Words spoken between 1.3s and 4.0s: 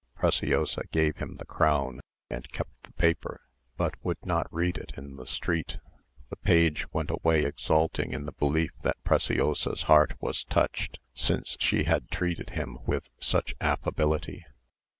the crown, and kept the paper, but